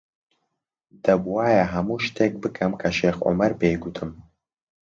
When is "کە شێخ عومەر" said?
2.81-3.51